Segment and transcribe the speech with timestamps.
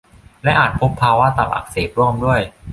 [0.43, 2.41] และอาจพบภาวะตับอักเสบร่วมด้วย